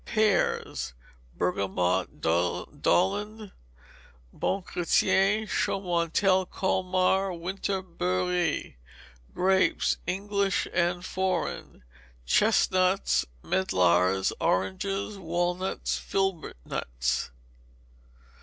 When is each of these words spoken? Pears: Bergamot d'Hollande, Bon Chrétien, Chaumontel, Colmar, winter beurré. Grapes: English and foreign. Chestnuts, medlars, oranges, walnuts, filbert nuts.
Pears: 0.03 0.95
Bergamot 1.37 2.21
d'Hollande, 2.21 3.51
Bon 4.33 4.63
Chrétien, 4.63 5.47
Chaumontel, 5.47 6.47
Colmar, 6.47 7.31
winter 7.33 7.83
beurré. 7.83 8.77
Grapes: 9.35 9.97
English 10.07 10.67
and 10.73 11.05
foreign. 11.05 11.83
Chestnuts, 12.25 13.27
medlars, 13.43 14.33
oranges, 14.39 15.19
walnuts, 15.19 15.99
filbert 15.99 16.57
nuts. 16.65 17.29